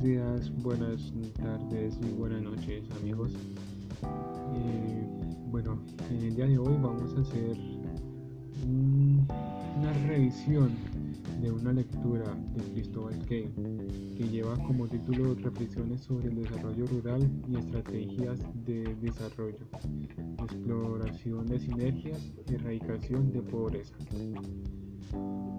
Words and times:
Buenos 0.00 0.46
días, 0.46 0.62
buenas 0.62 1.12
tardes 1.34 1.98
y 2.00 2.12
buenas 2.12 2.40
noches 2.42 2.84
amigos. 3.00 3.32
Eh, 4.54 5.08
bueno, 5.50 5.80
en 6.08 6.22
el 6.22 6.36
día 6.36 6.46
de 6.46 6.56
hoy 6.56 6.76
vamos 6.80 7.16
a 7.16 7.20
hacer 7.20 7.56
una 8.64 9.92
revisión 10.06 10.70
de 11.40 11.50
una 11.50 11.72
lectura 11.72 12.32
de 12.54 12.62
Cristóbal 12.74 13.18
Kane 13.26 13.50
que 14.16 14.28
lleva 14.28 14.54
como 14.58 14.86
título 14.86 15.34
Reflexiones 15.34 16.02
sobre 16.02 16.28
el 16.28 16.44
desarrollo 16.44 16.86
rural 16.86 17.28
y 17.48 17.56
estrategias 17.56 18.38
de 18.66 18.94
desarrollo, 19.02 19.66
exploración 20.44 21.46
de 21.46 21.58
sinergias 21.58 22.20
erradicación 22.46 23.32
de 23.32 23.42
pobreza. 23.42 23.96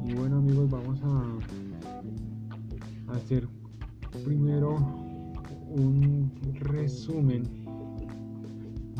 Y 0.06 0.14
bueno 0.14 0.38
amigos, 0.38 0.70
vamos 0.70 1.02
a 1.04 1.40
hacer 3.14 3.59
primero 4.26 4.76
un 5.70 6.32
resumen 6.56 7.44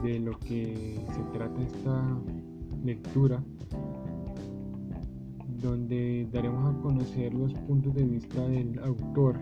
de 0.04 0.20
lo 0.20 0.38
que 0.40 1.04
se 1.14 1.38
trata 1.38 1.62
esta 1.62 2.04
lectura 2.84 3.44
donde 5.62 6.28
daremos 6.32 6.74
a 6.74 6.82
conocer 6.82 7.34
los 7.34 7.54
puntos 7.54 7.94
de 7.96 8.04
vista 8.04 8.48
del 8.48 8.80
autor 8.80 9.36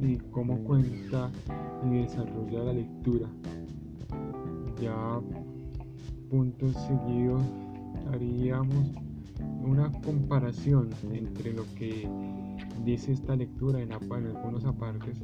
y 0.00 0.16
cómo 0.30 0.58
cuenta 0.64 1.30
y 1.84 2.02
desarrolla 2.02 2.64
la 2.64 2.72
lectura. 2.72 3.28
Ya 4.80 5.20
puntos 6.30 6.74
seguidos 6.86 7.42
haríamos 8.12 8.90
una 9.62 9.90
comparación 10.02 10.90
entre 11.12 11.52
lo 11.52 11.64
que 11.74 12.08
dice 12.82 13.12
esta 13.12 13.36
lectura 13.36 13.80
en, 13.80 13.92
algunos 13.92 14.64
apartes 14.64 15.22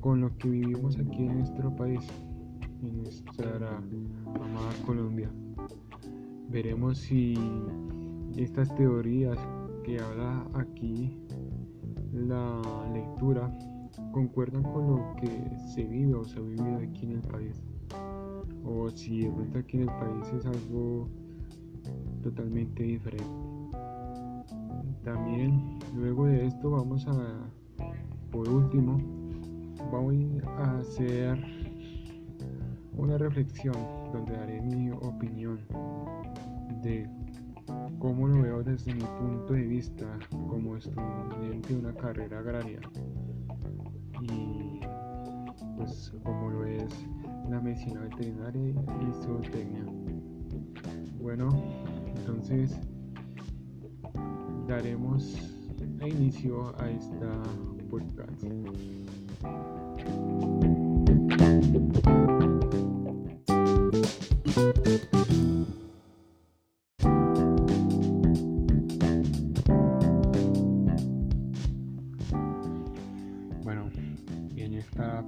con 0.00 0.20
lo 0.20 0.36
que 0.36 0.48
vivimos 0.48 0.98
aquí 0.98 1.24
en 1.24 1.38
nuestro 1.38 1.74
país, 1.74 2.06
en 2.82 3.02
nuestra 3.02 3.78
amada 4.36 4.72
Colombia. 4.84 5.30
Veremos 6.50 6.98
si 6.98 7.34
estas 8.36 8.74
teorías 8.74 9.38
que 9.84 9.98
habla 9.98 10.46
aquí 10.54 11.18
la 12.12 12.60
lectura 12.92 13.56
concuerdan 14.12 14.62
con 14.62 14.88
lo 14.88 15.16
que 15.20 15.28
se 15.74 15.84
vive 15.84 16.14
o 16.14 16.24
se 16.24 16.38
ha 16.38 16.42
vivido 16.42 16.78
aquí 16.78 17.06
en 17.06 17.12
el 17.12 17.22
país 17.22 17.62
o 18.64 18.90
si 18.90 19.20
de 19.20 19.30
vuelta 19.30 19.58
aquí 19.58 19.76
en 19.76 19.82
el 19.82 19.88
país 19.88 20.32
es 20.38 20.46
algo 20.46 21.08
totalmente 22.22 22.82
diferente 22.82 23.53
también 25.04 25.78
luego 25.94 26.26
de 26.26 26.46
esto 26.46 26.70
vamos 26.70 27.06
a 27.06 27.50
por 28.30 28.48
último 28.48 28.98
voy 29.90 30.40
a 30.58 30.78
hacer 30.78 31.38
una 32.96 33.18
reflexión 33.18 33.76
donde 34.12 34.32
daré 34.32 34.60
mi 34.62 34.90
opinión 34.90 35.58
de 36.82 37.08
cómo 37.98 38.28
lo 38.28 38.42
veo 38.42 38.62
desde 38.62 38.94
mi 38.94 39.02
punto 39.02 39.52
de 39.52 39.66
vista 39.66 40.06
como 40.48 40.76
estudiante 40.76 41.74
de 41.74 41.80
una 41.80 41.94
carrera 41.94 42.38
agraria 42.38 42.80
y 44.22 44.80
pues 45.76 46.12
como 46.22 46.50
lo 46.50 46.64
es 46.64 47.06
la 47.50 47.60
medicina 47.60 48.00
veterinaria 48.00 48.70
y 48.70 49.24
zootecnia. 49.24 49.84
Bueno, 51.20 51.48
entonces 52.16 52.78
daremos 54.74 55.36
inicio 56.02 56.74
a 56.82 56.90
esta 56.90 57.30
podcast. 57.88 58.42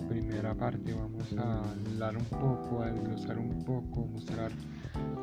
primera 0.09 0.55
parte 0.55 0.93
vamos 0.93 1.33
a 1.39 1.61
hablar 1.91 2.17
un 2.17 2.25
poco, 2.25 2.83
a 2.83 2.91
desglosar 2.91 3.39
un 3.39 3.65
poco, 3.65 4.07
mostrar 4.07 4.51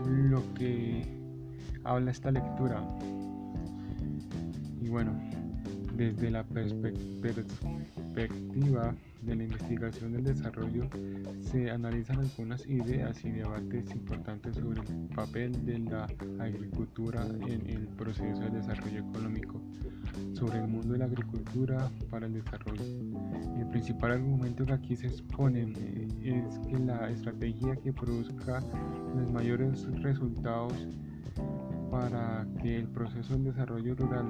lo 0.06 0.42
que 0.54 1.06
habla 1.84 2.12
esta 2.12 2.32
lectura. 2.32 2.82
Y 4.84 4.90
bueno, 4.90 5.14
desde 5.96 6.30
la 6.30 6.44
perspectiva 6.44 8.94
de 9.22 9.36
la 9.36 9.44
investigación 9.44 10.12
del 10.12 10.26
desarrollo 10.26 10.90
se 11.40 11.72
analizan 11.72 12.20
algunas 12.20 12.68
ideas 12.68 13.24
y 13.24 13.32
debates 13.32 13.90
importantes 13.92 14.58
sobre 14.58 14.82
el 14.82 15.08
papel 15.16 15.66
de 15.66 15.80
la 15.80 16.04
agricultura 16.40 17.26
en 17.48 17.70
el 17.70 17.88
proceso 17.96 18.42
de 18.42 18.50
desarrollo 18.50 19.00
económico, 19.00 19.62
sobre 20.34 20.60
el 20.60 20.68
mundo 20.68 20.92
de 20.92 21.00
la 21.00 21.06
agricultura 21.06 21.90
para 22.10 22.26
el 22.26 22.34
desarrollo. 22.34 22.84
El 23.58 23.68
principal 23.68 24.12
argumento 24.12 24.66
que 24.66 24.74
aquí 24.74 24.98
se 24.98 25.08
expone 25.08 25.74
eh, 25.78 26.44
es 26.50 26.60
que 26.68 26.78
la 26.78 27.10
estrategia 27.10 27.78
que 27.78 27.94
produzca 27.94 28.62
los 29.16 29.32
mayores 29.32 29.86
resultados 30.02 30.74
para 31.94 32.48
que 32.60 32.76
el 32.80 32.88
proceso 32.88 33.34
del 33.34 33.44
desarrollo 33.44 33.94
rural 33.94 34.26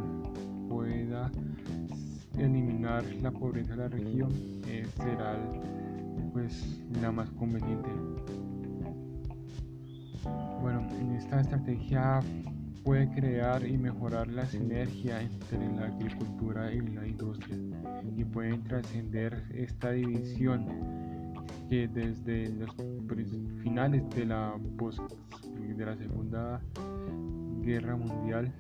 pueda 0.68 1.32
eliminar 2.38 3.06
la 3.22 3.32
pobreza 3.32 3.72
de 3.72 3.78
la 3.78 3.88
región 3.88 4.30
eh, 4.68 4.86
será 4.98 5.40
pues 6.34 6.84
la 7.02 7.10
más 7.14 7.30
conveniente. 7.32 7.90
Bueno, 10.62 10.86
en 11.00 11.14
esta 11.14 11.40
estrategia 11.40 12.20
puede 12.84 13.10
crear 13.12 13.66
y 13.66 13.78
mejorar 13.78 14.28
la 14.28 14.46
sinergia 14.46 15.22
entre 15.22 15.74
la 15.74 15.86
agricultura 15.86 16.70
y 16.74 16.82
la 16.82 17.08
industria 17.08 17.58
y 18.18 18.26
pueden 18.26 18.62
trascender 18.64 19.42
esta 19.54 19.92
división 19.92 20.68
que 21.70 21.88
desde 21.88 22.50
los 22.50 22.76
finales 23.62 24.04
de 24.10 24.26
la 24.26 24.54
de 25.78 25.86
la 25.86 25.96
segunda 25.96 26.62
guerra 27.64 27.96
mundial 27.96 28.54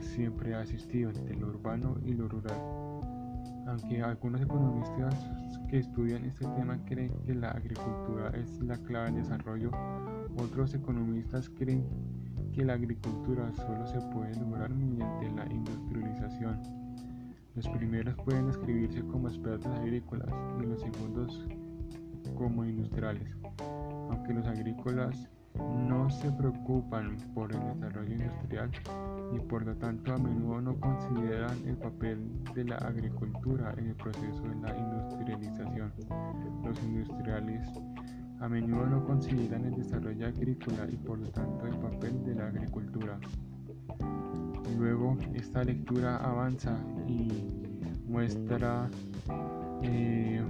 siempre 0.00 0.54
ha 0.54 0.62
existido 0.62 1.10
entre 1.10 1.36
lo 1.36 1.48
urbano 1.48 1.96
y 2.04 2.14
lo 2.14 2.28
rural. 2.28 2.58
Aunque 3.66 4.02
algunos 4.02 4.40
economistas 4.40 5.14
que 5.68 5.78
estudian 5.78 6.24
este 6.24 6.46
tema 6.56 6.82
creen 6.86 7.12
que 7.26 7.34
la 7.34 7.50
agricultura 7.50 8.30
es 8.30 8.60
la 8.62 8.78
clave 8.78 9.12
del 9.12 9.22
desarrollo, 9.22 9.70
otros 10.38 10.74
economistas 10.74 11.50
creen 11.50 11.84
que 12.52 12.64
la 12.64 12.74
agricultura 12.74 13.52
solo 13.52 13.86
se 13.86 14.00
puede 14.12 14.34
lograr 14.40 14.70
mediante 14.70 15.30
la 15.30 15.46
industrialización. 15.52 16.58
Los 17.54 17.68
primeros 17.68 18.14
pueden 18.24 18.46
describirse 18.46 19.02
como 19.02 19.28
expertos 19.28 19.66
agrícolas 19.66 20.28
y 20.60 20.66
los 20.66 20.80
segundos 20.80 21.46
como 22.36 22.64
industriales, 22.64 23.36
aunque 24.10 24.32
los 24.32 24.46
agrícolas 24.46 25.28
no 25.58 26.10
se 26.10 26.30
preocupan 26.32 27.16
por 27.34 27.52
el 27.52 27.60
desarrollo 27.74 28.12
industrial 28.12 28.70
y 29.34 29.40
por 29.40 29.64
lo 29.64 29.74
tanto 29.76 30.14
a 30.14 30.18
menudo 30.18 30.60
no 30.60 30.80
consideran 30.80 31.56
el 31.66 31.76
papel 31.76 32.18
de 32.54 32.64
la 32.64 32.76
agricultura 32.76 33.74
en 33.76 33.88
el 33.88 33.94
proceso 33.94 34.42
de 34.42 34.54
la 34.56 34.76
industrialización. 34.76 35.92
Los 36.64 36.82
industriales 36.82 37.68
a 38.40 38.48
menudo 38.48 38.86
no 38.86 39.04
consideran 39.04 39.64
el 39.64 39.74
desarrollo 39.74 40.26
agrícola 40.26 40.86
y 40.90 40.96
por 40.96 41.18
lo 41.18 41.28
tanto 41.30 41.66
el 41.66 41.76
papel 41.76 42.24
de 42.24 42.34
la 42.34 42.46
agricultura. 42.46 43.18
Luego 44.78 45.16
esta 45.34 45.64
lectura 45.64 46.16
avanza 46.18 46.78
y 47.08 47.28
muestra 48.06 48.88
eh, 49.82 50.40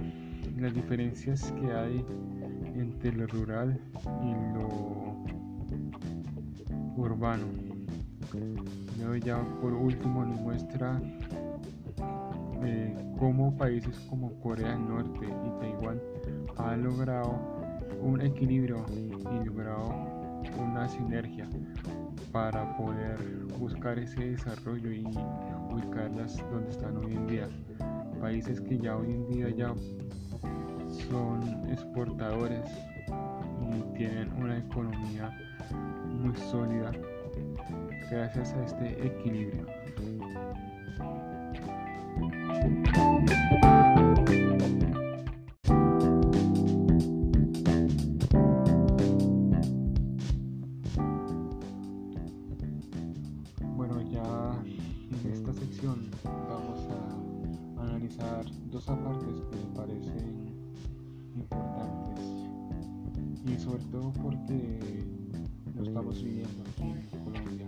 las 0.57 0.73
diferencias 0.73 1.51
que 1.53 1.71
hay 1.71 2.05
entre 2.75 3.11
lo 3.13 3.27
rural 3.27 3.79
y 4.23 4.53
lo 4.53 4.68
urbano. 6.99 7.45
Ya 9.23 9.41
por 9.61 9.73
último 9.73 10.23
nos 10.25 10.39
muestra 10.39 11.01
eh, 12.63 12.95
cómo 13.17 13.55
países 13.57 13.97
como 14.09 14.31
Corea 14.39 14.71
del 14.71 14.87
Norte 14.87 15.25
y 15.25 15.59
Taiwán 15.59 15.99
han 16.57 16.83
logrado 16.83 17.39
un 18.01 18.21
equilibrio 18.21 18.85
y 18.93 19.45
logrado 19.45 19.93
una 20.57 20.87
sinergia 20.87 21.47
para 22.31 22.77
poder 22.77 23.17
buscar 23.57 23.97
ese 23.97 24.31
desarrollo 24.31 24.91
y 24.91 25.03
ubicarlas 25.71 26.37
donde 26.51 26.69
están 26.69 26.97
hoy 26.97 27.15
en 27.15 27.27
día. 27.27 27.47
Países 28.21 28.61
que 28.61 28.77
ya 28.77 28.95
hoy 28.95 29.11
en 29.11 29.27
día 29.27 29.49
ya 29.49 29.73
son 31.09 31.69
exportadores 31.69 32.65
y 33.75 33.97
tienen 33.97 34.31
una 34.33 34.57
economía 34.57 35.31
muy 36.05 36.35
sólida 36.35 36.91
gracias 38.09 38.53
a 38.53 38.65
este 38.65 39.05
equilibrio. 39.05 39.65
Bueno, 53.75 54.01
ya 54.01 54.63
en 55.23 55.31
esta 55.31 55.53
sección 55.53 56.09
vamos 56.23 56.87
a 57.77 57.81
analizar 57.83 58.45
dos 58.71 58.89
apartes 58.89 59.41
que 59.49 59.55
me 59.57 59.75
parecen 59.75 60.49
importantes 61.35 62.48
y 63.45 63.59
sobre 63.59 63.83
todo 63.85 64.11
porque 64.21 64.79
lo 65.75 65.83
estamos 65.83 66.23
viviendo 66.23 66.63
aquí 66.63 66.83
en 66.83 67.23
Colombia. 67.23 67.67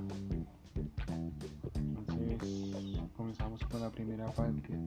Entonces 1.75 3.01
comenzamos 3.15 3.61
con 3.65 3.81
la 3.81 3.89
primera 3.89 4.29
parte 4.31 4.77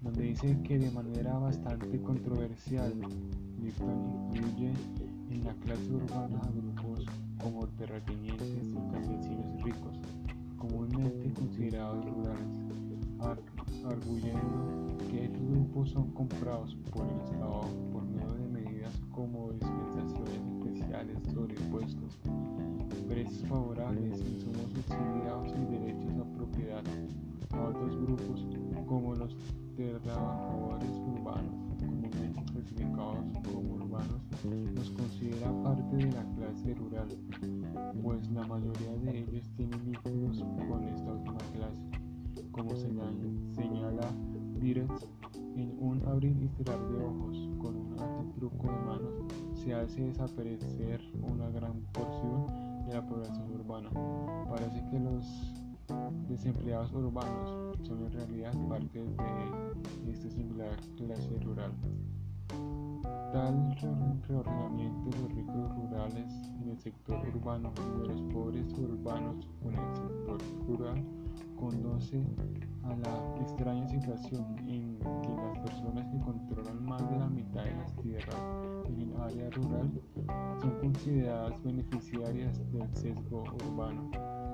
donde 0.00 0.22
dice 0.22 0.58
que 0.62 0.78
de 0.78 0.90
manera 0.90 1.38
bastante 1.38 2.00
controversial 2.00 2.92
Lipton 3.62 4.30
incluye 4.34 4.72
en 5.30 5.44
la 5.44 5.54
clase 5.54 5.92
urbana 5.92 6.40
a 6.42 6.50
grupos 6.50 7.06
como 7.42 7.66
terratenientes 7.68 8.48
y 8.48 8.74
campesinos 8.92 9.62
ricos, 9.62 9.98
comúnmente 10.58 11.32
considerados 11.34 12.04
rurales, 12.04 12.46
arguyendo 13.84 14.96
que 15.10 15.24
estos 15.24 15.42
grupos 15.50 15.90
son 15.90 16.10
comprados 16.12 16.76
por 16.90 17.06
el 17.06 17.20
Estado 17.20 17.62
por 17.92 18.04
medio 18.04 18.32
de 18.34 18.53
como 19.14 19.52
dispensaciones 19.52 20.40
especiales 20.58 21.18
sobre 21.32 21.54
impuestos, 21.54 22.18
precios 23.08 23.48
favorables, 23.48 24.18
insumos 24.18 24.70
subsidiados 24.74 25.52
y 25.56 25.72
derechos 25.72 26.12
a 26.20 26.36
propiedad 26.36 26.82
a 27.50 27.62
otros 27.68 27.96
grupos 28.00 28.46
como 28.86 29.14
los 29.14 29.36
trabajadores 29.76 30.90
urbanos, 31.16 31.54
comúnmente 31.78 32.42
clasificados 32.52 33.24
como 33.44 33.74
urbanos, 33.74 34.20
los 34.74 34.90
considera 34.90 35.52
parte 35.62 35.96
de 35.96 36.12
la 36.12 36.24
clase 36.34 36.74
rural, 36.74 37.08
pues 38.02 38.30
la 38.32 38.46
mayoría 38.46 38.96
de 39.02 39.18
ellos 39.20 39.48
tienen 39.56 39.84
vínculos 39.84 40.44
con 40.68 40.84
esta 40.88 41.12
última 41.12 41.38
clase, 41.54 41.82
como 42.50 42.74
señala 42.74 44.10
En 44.64 45.76
un 45.78 46.02
abrir 46.06 46.34
y 46.42 46.48
cerrar 46.56 46.80
de 46.88 47.04
ojos, 47.04 47.36
con 47.58 47.76
un 47.76 48.32
truco 48.34 48.66
de 48.66 48.78
manos, 48.78 49.12
se 49.62 49.74
hace 49.74 50.06
desaparecer 50.06 51.02
una 51.20 51.50
gran 51.50 51.82
porción 51.92 52.46
de 52.86 52.94
la 52.94 53.06
población 53.06 53.60
urbana. 53.60 53.90
Parece 54.48 54.82
que 54.90 55.00
los 55.00 55.52
desempleados 56.30 56.90
urbanos 56.94 57.76
son 57.82 58.06
en 58.06 58.12
realidad 58.12 58.54
parte 58.66 59.04
de 59.04 60.10
esta 60.10 60.30
singular 60.30 60.80
clase 60.96 61.38
rural. 61.40 61.72
Tal 63.34 63.76
reordenamiento 64.26 65.10
de 65.10 65.22
los 65.24 65.34
ricos 65.34 65.76
rurales 65.76 66.32
en 66.62 66.70
el 66.70 66.78
sector 66.78 67.22
urbano 67.34 67.70
y 67.76 68.00
de 68.00 68.06
los 68.14 68.22
pobres 68.32 68.72
urbanos 68.78 69.46
en 69.60 69.74
el 69.74 69.94
sector 69.94 70.38
rural 70.66 71.23
conduce 71.56 72.22
a 72.82 72.96
la 72.96 73.40
extraña 73.40 73.88
situación 73.88 74.58
en 74.68 74.98
que 74.98 75.34
las 75.36 75.58
personas 75.60 76.06
que 76.12 76.20
controlan 76.20 76.84
más 76.84 77.10
de 77.10 77.18
la 77.18 77.28
mitad 77.28 77.64
de 77.64 77.74
las 77.74 77.96
tierras 77.96 78.36
en 78.86 79.00
el 79.00 79.16
área 79.20 79.50
rural 79.50 79.90
son 80.60 80.70
consideradas 80.80 81.62
beneficiarias 81.62 82.60
del 82.72 82.94
sesgo 82.94 83.44
urbano 83.64 84.10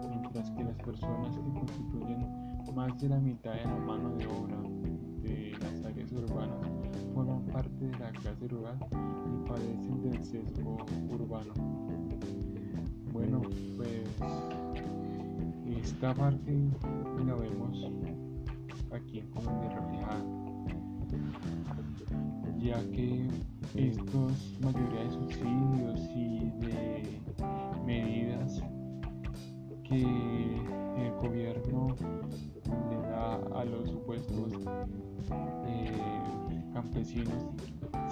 mientras 0.09 0.51
que 0.51 0.65
las 0.65 0.77
personas 0.79 1.37
que 1.37 1.53
constituyen 1.53 2.27
más 2.75 2.99
de 3.01 3.09
la 3.09 3.19
mitad 3.19 3.53
de 3.53 3.65
la 3.65 3.77
mano 3.77 4.15
de 4.17 4.27
obra 4.27 4.59
de 5.23 5.53
las 5.61 5.85
áreas 5.85 6.13
urbanas 6.13 6.69
forman 7.15 7.45
parte 7.47 7.85
de 7.87 7.99
la 7.99 8.13
clase 8.13 8.49
rural 8.49 8.79
y 8.93 9.49
padecen 9.49 10.03
del 10.03 10.25
sesgo 10.25 10.77
urbano. 11.11 11.53
Bueno, 13.13 13.43
pues 13.77 14.70
esta 15.79 16.15
parte 16.15 16.53
la 17.27 17.35
vemos 17.35 17.91
aquí 18.93 19.23
Colombia 19.33 19.71
reflejada, 19.71 20.25
ya 22.59 22.81
que 22.91 23.29
estos 23.75 24.59
mayoría 24.61 25.05
de 25.05 25.11
subsidios 25.11 26.01
y 26.15 26.51
de 26.61 27.21
medidas 27.85 28.63
que 29.85 30.03
el 30.03 31.13
gobierno 31.23 31.95
le 32.91 32.97
da 33.09 33.35
a 33.61 33.65
los 33.65 33.91
supuestos 33.91 34.53
eh, 35.67 35.93
campesinos 36.73 37.47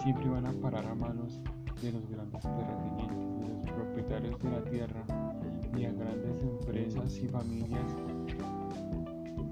siempre 0.02 0.28
van 0.28 0.46
a 0.46 0.52
parar 0.52 0.86
a 0.86 0.94
manos 0.94 1.40
de 1.82 1.92
los 1.92 2.08
grandes 2.08 2.42
terratenientes, 2.42 3.40
de 3.40 3.56
los 3.56 3.70
propietarios 3.70 4.42
de 4.42 4.50
la 4.50 4.64
tierra 4.64 5.27
y 5.76 5.84
a 5.84 5.92
grandes 5.92 6.42
empresas 6.42 7.16
y 7.18 7.28
familias 7.28 7.94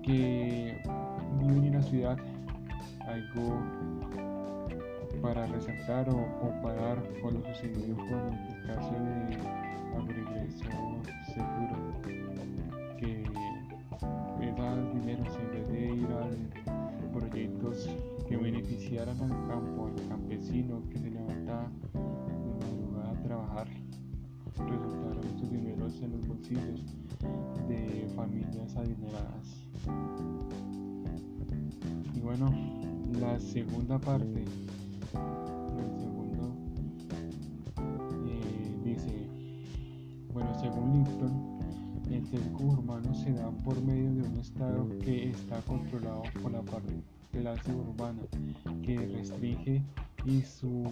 que 0.03 0.81
viven 1.39 1.65
en 1.65 1.73
la 1.73 1.83
ciudad. 1.83 2.19
Algo 3.07 3.63
para 5.23 5.47
resaltar 5.47 6.09
o 6.11 6.41
comparar 6.41 7.03
con 7.23 7.35
lo 7.35 7.41
sucedido 7.55 7.97
con 7.97 8.35
el 8.35 8.67
caso 8.67 8.93
de 8.93 9.39
Agregreso 9.97 10.65
Seguro 11.35 12.27
en 15.25 15.51
vez 15.51 15.69
de 15.69 15.95
ir 15.95 16.07
a 16.07 17.19
proyectos 17.19 17.89
que 18.29 18.37
beneficiaran 18.37 19.21
al 19.21 19.49
campo, 19.49 19.87
al 19.87 20.09
campesino 20.09 20.83
que 20.91 20.99
se 20.99 21.11
levanta 21.11 21.71
de 21.93 22.67
madrugada 22.67 23.11
a 23.11 23.23
trabajar, 23.23 23.69
en 25.87 26.11
los 26.11 26.27
bolsillos 26.27 26.83
de 27.69 28.09
familias 28.17 28.75
adineradas. 28.77 29.69
Y 32.13 32.21
bueno, 32.21 32.51
la 33.21 33.39
segunda 33.39 33.97
parte, 33.97 34.43
el 34.43 36.01
segundo, 36.01 36.57
eh, 38.27 38.81
dice, 38.85 39.29
bueno, 40.33 40.53
según 40.59 41.05
Lipton, 41.05 41.61
el 42.11 42.27
sesgo 42.27 42.65
urbano 42.65 43.15
se 43.15 43.33
da 43.33 43.49
por 43.65 43.81
medio 43.81 44.13
de 44.13 44.29
un 44.29 44.37
Estado 44.41 44.89
que 45.05 45.31
está 45.31 45.61
controlado 45.63 46.25
por 46.43 46.51
la 46.51 46.63
clase 47.31 47.73
urbana, 47.73 48.23
que 48.83 48.99
restringe 49.07 49.83
y 50.25 50.43
su, 50.43 50.85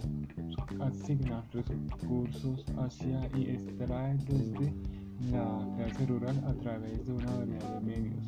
asigna 0.81 1.45
recursos 1.53 2.65
hacia 2.79 3.29
y 3.37 3.51
extrae 3.51 4.17
desde 4.29 4.73
la 5.31 5.67
clase 5.77 6.07
rural 6.07 6.45
a 6.47 6.55
través 6.55 7.07
de 7.07 7.13
una 7.13 7.33
variedad 7.37 7.81
de 7.81 7.87
medios. 7.87 8.25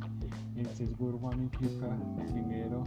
El 0.57 0.67
sesgo 0.69 1.07
urbano 1.07 1.43
implica, 1.43 1.97
primero, 2.33 2.85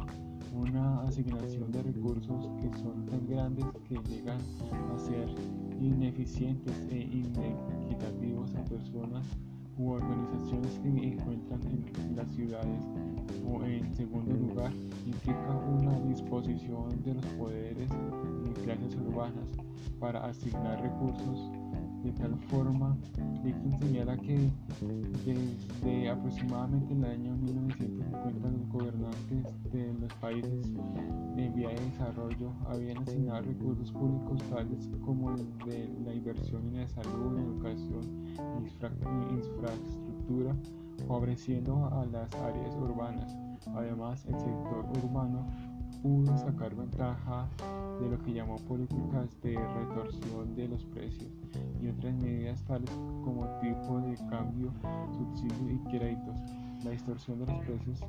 una 0.53 1.01
asignación 1.01 1.71
de 1.71 1.83
recursos 1.83 2.47
que 2.61 2.77
son 2.79 3.05
tan 3.05 3.27
grandes 3.27 3.65
que 3.87 3.99
llegan 4.09 4.39
a 4.71 4.99
ser 4.99 5.29
ineficientes 5.79 6.73
e 6.89 6.99
inequitativos 6.99 8.53
a 8.55 8.65
personas 8.65 9.25
u 9.79 9.91
organizaciones 9.91 10.77
que 10.83 10.89
encuentran 10.89 11.61
en 11.63 12.15
las 12.15 12.27
ciudades 12.35 12.83
o 13.47 13.63
en 13.63 13.95
segundo 13.95 14.33
lugar 14.33 14.71
implica 15.05 15.55
una 15.55 15.99
disposición 16.01 17.01
de 17.03 17.13
los 17.15 17.25
poderes 17.37 17.89
y 18.45 18.49
clases 18.61 18.95
urbanas 18.95 19.49
para 19.99 20.25
asignar 20.25 20.81
recursos. 20.81 21.51
De 22.03 22.11
tal 22.13 22.35
forma, 22.49 22.97
Dixon 23.43 23.77
señala 23.79 24.17
que 24.17 24.49
desde 25.25 26.09
aproximadamente 26.09 26.93
el 26.93 27.05
año 27.05 27.35
1950 27.37 27.98
desarrollo 32.29 32.53
habían 32.67 32.97
asignado 32.99 33.41
recursos 33.41 33.91
públicos 33.91 34.41
tales 34.49 34.89
como 35.05 35.31
el 35.31 35.57
de 35.65 35.89
la 36.05 36.13
inversión 36.13 36.67
en 36.67 36.81
la 36.81 36.89
salud, 36.89 37.39
educación 37.39 38.03
e 38.37 39.33
infraestructura, 39.33 40.55
favoreciendo 41.07 41.85
a 41.87 42.05
las 42.05 42.33
áreas 42.35 42.75
urbanas. 42.75 43.35
Además, 43.75 44.25
el 44.25 44.39
sector 44.39 44.85
urbano 45.03 45.45
pudo 46.01 46.37
sacar 46.37 46.75
ventaja 46.75 47.47
de 47.99 48.09
lo 48.09 48.23
que 48.23 48.33
llamó 48.33 48.55
políticas 48.67 49.29
de 49.41 49.57
retorsión 49.57 50.55
de 50.55 50.67
los 50.67 50.85
precios 50.85 51.31
y 51.81 51.87
otras 51.87 52.13
medidas 52.15 52.63
tales 52.63 52.91
como 53.23 53.45
tipo 53.59 53.99
de 53.99 54.15
cambio, 54.29 54.71
subsidio 55.11 55.73
y 55.73 55.77
créditos. 55.89 56.39
La 56.83 56.91
distorsión 56.91 57.39
de 57.39 57.45
los 57.45 57.57
precios 57.65 57.99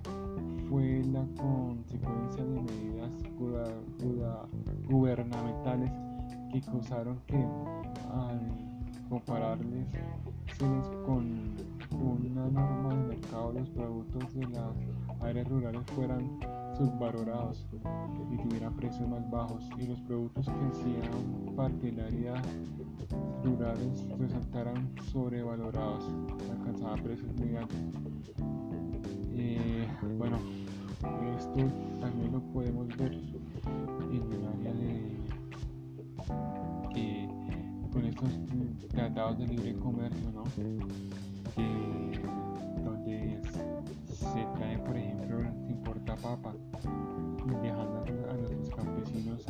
fue 0.69 1.03
la 1.12 1.27
consecuencia 1.37 2.45
de 2.45 2.62
medidas 2.62 3.12
gubernamentales 4.89 5.91
que 6.53 6.61
causaron 6.61 7.19
que 7.27 7.45
al 8.12 8.41
compararles 9.09 9.87
con 11.05 11.57
una 12.00 12.49
norma 12.49 12.95
de 12.95 13.17
mercado 13.17 13.53
los 13.53 13.69
productos 13.71 14.35
de 14.35 14.47
las 14.49 14.77
áreas 15.21 15.49
rurales 15.49 15.83
fueran 15.95 16.39
subvalorados 16.77 17.67
y 18.31 18.37
tuvieran 18.37 18.75
precios 18.75 19.09
más 19.09 19.29
bajos 19.31 19.69
y 19.79 19.87
los 19.87 20.00
productos 20.03 20.47
que 20.47 20.79
hacían 20.79 21.57
parte 21.57 21.91
del 21.91 22.00
área 22.00 22.43
rurales 23.43 24.07
resaltaran 24.19 24.91
sobrevalorados, 25.11 26.05
alcanzaban 26.50 27.03
precios 27.03 27.35
muy 27.35 27.57
altos. 27.57 27.79
Eh, 29.42 29.88
bueno, 30.18 30.37
esto 31.38 31.56
también 31.99 32.30
lo 32.30 32.40
podemos 32.52 32.87
ver 32.99 33.14
en 33.14 34.32
el 34.32 34.47
área 34.47 34.75
de 34.75 35.16
que 36.92 37.26
con 37.90 38.04
estos 38.04 38.38
tratados 38.88 39.38
de 39.38 39.47
libre 39.47 39.75
comercio, 39.76 40.30
¿no? 40.32 40.44
donde 42.85 43.40
se 44.04 44.47
trae, 44.56 44.78
por 44.80 44.94
ejemplo, 44.94 45.40
se 45.64 45.73
importa 45.73 46.16
papa 46.16 46.52
dejando 47.62 48.04
a 48.30 48.35
nuestros 48.35 48.68
campesinos 48.76 49.47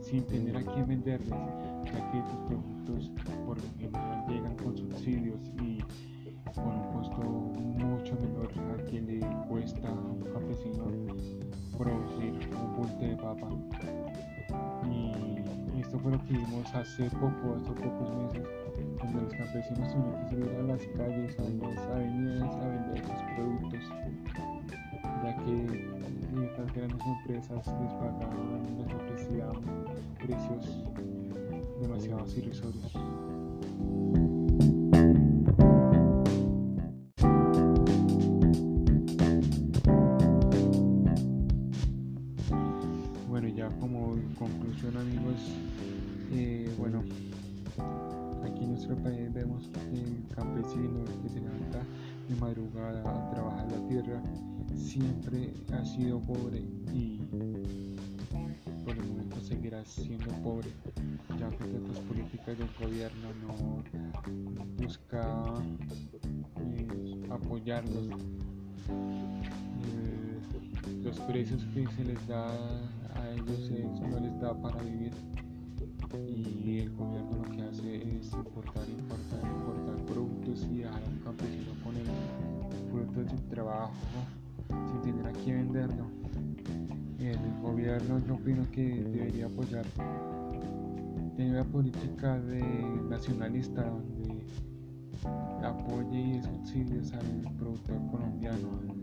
sin 0.00 0.24
tener 0.24 0.56
a 0.56 0.62
quién 0.62 0.88
venderles, 0.88 1.28
ya 1.28 2.10
que 2.10 2.18
estos 2.18 2.38
productos 2.48 3.12
por 3.46 3.56
lo 3.56 3.70
general 3.78 4.24
llegan 4.28 4.56
con 4.56 4.76
subsidios 4.76 5.52
y 5.62 5.78
con 6.56 6.66
un 6.66 6.92
costo 6.92 7.57
mucho 7.84 8.16
menor 8.16 8.50
a 8.74 8.76
quien 8.84 9.06
le 9.06 9.20
cuesta 9.48 9.88
a 9.88 9.92
un 9.92 10.20
campesino 10.32 10.84
producir 11.76 12.32
un 12.52 12.76
bulte 12.76 13.06
de 13.06 13.16
papa. 13.16 13.48
Y 14.90 15.12
esto 15.80 15.98
fue 15.98 16.12
lo 16.12 16.24
que 16.24 16.32
vimos 16.32 16.74
hace 16.74 17.10
poco, 17.10 17.56
hace 17.56 17.72
pocos 17.72 18.16
meses, 18.16 18.46
cuando 18.98 19.20
los 19.22 19.32
campesinos 19.32 19.92
tuvieron 19.92 20.24
que 20.24 20.30
subir 20.30 20.50
a 20.58 20.62
las 20.62 20.86
calles, 20.96 21.38
a 21.38 21.42
las 21.42 21.78
avenidas 21.86 22.54
a 22.54 22.68
vender 22.68 23.04
sus 23.04 23.22
productos, 23.36 23.84
ya 25.22 25.36
que 25.36 25.54
estas 26.44 26.68
grandes 26.74 27.06
empresas 27.06 27.66
les 27.66 27.92
pagaban, 27.94 28.62
les 28.76 28.94
ofrecían 28.94 29.56
precios 30.18 30.64
demasiado 31.80 32.26
irrisorios. 32.36 32.92
Conclusión 44.38 44.96
amigos, 44.96 45.34
eh, 46.32 46.72
bueno, 46.78 47.02
aquí 48.44 48.64
en 48.64 48.70
nuestro 48.70 48.96
país 48.96 49.32
vemos 49.32 49.68
el 49.92 50.24
campesino 50.34 51.04
que 51.22 51.28
se 51.28 51.40
levanta 51.40 51.82
de 52.28 52.34
madrugada 52.36 53.00
a 53.00 53.30
trabajar 53.30 53.66
la 53.72 53.88
tierra 53.88 54.22
siempre 54.76 55.52
ha 55.72 55.84
sido 55.84 56.20
pobre 56.20 56.60
y 56.92 57.18
por 58.84 58.96
el 58.96 59.04
momento 59.04 59.40
seguirá 59.40 59.84
siendo 59.84 60.30
pobre, 60.42 60.68
ya 61.38 61.48
que 61.50 61.64
estas 61.64 61.98
políticas 62.04 62.58
del 62.58 62.68
gobierno 62.80 63.28
no 63.42 63.82
busca 64.78 65.54
eh, 66.60 67.26
apoyarlos. 67.30 68.08
Eh, 68.88 70.17
los 71.08 71.20
precios 71.20 71.64
que 71.72 71.86
se 71.96 72.04
les 72.04 72.28
da 72.28 72.48
a 72.48 73.30
ellos 73.32 73.70
no 74.10 74.20
les 74.20 74.38
da 74.40 74.52
para 74.60 74.82
vivir 74.82 75.10
y 76.14 76.80
el 76.80 76.90
gobierno 76.90 77.44
lo 77.44 77.50
que 77.50 77.62
hace 77.62 77.96
es 77.96 78.30
importar, 78.34 78.86
importar, 78.86 79.40
importar 79.42 80.04
productos 80.04 80.66
y 80.70 80.78
dejar 80.78 81.02
al 81.02 81.20
campesino 81.24 81.72
con 81.82 81.96
el 81.96 82.06
fruto 82.90 83.22
de 83.22 83.28
su 83.30 83.36
trabajo 83.48 83.94
sin 84.68 85.00
tener 85.00 85.26
a 85.26 85.32
quién 85.32 85.72
venderlo. 85.72 86.04
El 87.18 87.38
gobierno 87.62 88.20
yo 88.26 88.34
opino 88.34 88.70
que 88.70 89.02
debería 89.02 89.46
apoyar 89.46 89.86
tener 91.36 91.52
una 91.52 91.64
política 91.64 92.38
de 92.38 92.62
nacionalista 93.08 93.82
donde 93.82 94.44
apoye 95.64 96.36
y 96.36 96.42
subsidios 96.42 97.12
al 97.12 97.54
productor 97.56 97.96
colombiano, 98.10 98.97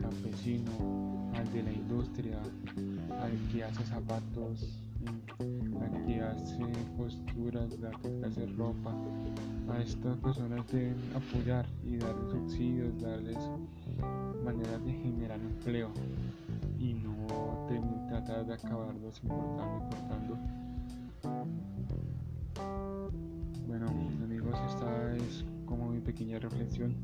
campesino, 0.00 1.30
al 1.34 1.52
de 1.52 1.62
la 1.62 1.72
industria, 1.72 2.38
al 3.20 3.32
que 3.52 3.64
hace 3.64 3.84
zapatos, 3.84 4.78
al 5.80 6.06
que 6.06 6.20
hace 6.20 6.62
costuras, 6.96 7.70
al 7.82 8.00
que 8.00 8.26
hace 8.26 8.46
ropa. 8.56 8.94
A 9.68 9.80
estas 9.80 10.16
personas 10.18 10.70
deben 10.70 10.96
apoyar 11.14 11.66
y 11.84 11.96
darles 11.96 12.30
subsidios, 12.30 13.00
darles 13.00 13.38
maneras 14.44 14.84
de 14.84 14.92
generar 14.92 15.40
empleo 15.40 15.90
y 16.78 16.94
no 16.94 17.66
tratar 18.08 18.46
de 18.46 18.54
acabarlos 18.54 19.20
importando 19.22 19.78
y 19.78 19.94
cortando. 19.94 20.38
Bueno, 23.66 23.88
amigos, 24.22 24.54
esta 24.68 25.16
es 25.16 25.44
como 25.66 25.90
mi 25.90 26.00
pequeña 26.00 26.38
reflexión. 26.38 26.94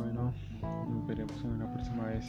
Bueno, 0.00 0.32
Nos 0.88 1.06
veremos 1.06 1.44
en 1.44 1.50
una 1.52 1.72
próxima 1.72 2.04
vez. 2.04 2.26